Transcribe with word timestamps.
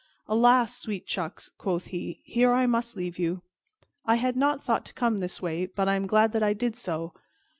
"Alas! 0.27 0.75
sweet 0.75 1.05
chucks," 1.05 1.49
quoth 1.59 1.85
he, 1.93 2.21
"here 2.23 2.51
I 2.53 2.65
must 2.65 2.95
leave 2.97 3.19
you. 3.19 3.43
I 4.03 4.15
had 4.15 4.35
not 4.35 4.63
thought 4.63 4.83
to 4.85 4.95
come 4.95 5.19
this 5.19 5.43
way, 5.43 5.67
but 5.67 5.87
I 5.87 5.93
am 5.93 6.07
glad 6.07 6.31
that 6.31 6.41
I 6.41 6.53
did 6.53 6.75
so. 6.75 7.13